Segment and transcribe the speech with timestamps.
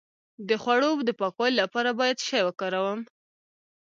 [0.47, 2.99] د خوړو د پاکوالي لپاره باید څه شی وکاروم؟